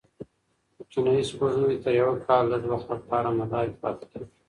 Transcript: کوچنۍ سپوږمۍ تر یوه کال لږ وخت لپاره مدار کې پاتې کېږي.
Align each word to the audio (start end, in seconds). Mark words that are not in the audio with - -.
کوچنۍ 0.75 1.19
سپوږمۍ 1.29 1.75
تر 1.83 1.93
یوه 2.01 2.15
کال 2.25 2.43
لږ 2.53 2.63
وخت 2.71 2.87
لپاره 2.95 3.27
مدار 3.39 3.65
کې 3.71 3.77
پاتې 3.83 4.05
کېږي. 4.11 4.31